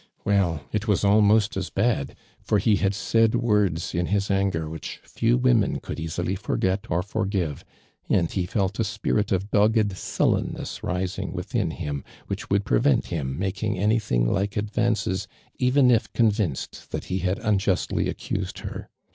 Well, 0.25 0.63
it 0.71 0.87
was 0.87 1.05
almost 1.05 1.55
as 1.55 1.69
bad, 1.69 2.15
for 2.41 2.57
he 2.57 2.77
had 2.77 2.95
said 2.95 3.35
words 3.35 3.93
in 3.93 4.07
his 4.07 4.31
anger 4.31 4.67
which 4.67 4.97
few 5.03 5.37
women 5.37 5.75
oouM 5.79 5.99
easily 5.99 6.33
forget 6.33 6.89
or 6.89 7.03
forgive, 7.03 7.63
and 8.09 8.33
ho 8.33 8.45
felt 8.47 8.79
a 8.79 8.83
spirit 8.83 9.31
of 9.31 9.51
dogged 9.51 9.95
sullenness 9.95 10.81
rising 10.81 11.33
within 11.33 11.69
him 11.69 12.03
which 12.25 12.49
would 12.49 12.65
prevent 12.65 13.05
him 13.09 13.37
making 13.37 13.77
anything 13.77 14.25
like 14.25 14.57
advances 14.57 15.27
even 15.59 15.91
if 15.91 16.11
convinced 16.13 16.87
tliat 16.91 17.03
he 17.03 17.19
had 17.19 17.37
unjustly 17.37 18.09
accused 18.09 18.57
her. 18.57 18.89